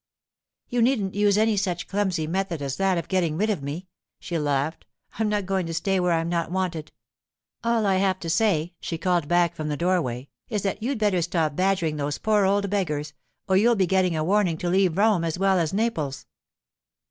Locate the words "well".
15.37-15.59